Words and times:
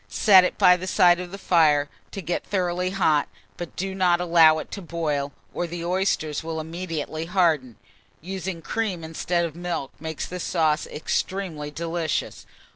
Set 0.09 0.43
it 0.43 0.57
by 0.57 0.75
the 0.75 0.87
side 0.87 1.19
of 1.19 1.29
the 1.29 1.37
fire 1.37 1.87
to 2.09 2.23
get 2.23 2.43
thoroughly 2.43 2.89
hot, 2.89 3.29
but 3.55 3.75
do 3.75 3.93
not 3.93 4.19
allow 4.19 4.57
it 4.57 4.71
to 4.71 4.81
boil, 4.81 5.31
or 5.53 5.67
the 5.67 5.85
oysters 5.85 6.43
will 6.43 6.59
immediately 6.59 7.25
harden. 7.25 7.75
Using 8.19 8.63
cream 8.63 9.03
instead 9.03 9.45
of 9.45 9.55
milk 9.55 9.91
makes 10.01 10.25
this 10.27 10.43
sauce 10.43 10.87
extremely 10.87 11.69
delicious. 11.69 12.47